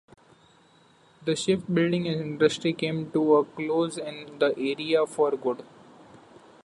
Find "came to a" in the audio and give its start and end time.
2.73-3.45